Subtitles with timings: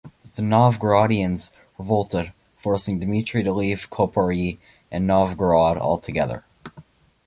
[0.35, 4.57] The Novgorodians revolted, forcing Dmitry to leave Koporye
[4.89, 6.43] and Novgorod altogether.